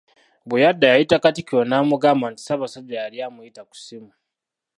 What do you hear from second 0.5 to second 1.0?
yadda